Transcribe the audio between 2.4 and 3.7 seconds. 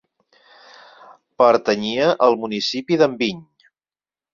municipi d'Enviny.